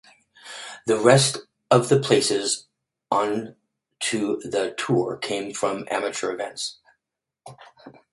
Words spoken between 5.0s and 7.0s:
came from amateur events.